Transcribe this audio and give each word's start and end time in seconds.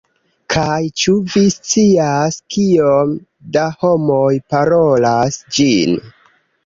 Kaj 0.53 0.77
ĉu 1.01 1.13
vi 1.33 1.43
scias 1.55 2.39
kiom 2.55 3.13
da 3.59 3.67
homoj 3.85 4.33
parolas 4.55 5.39
ĝin? 5.59 5.99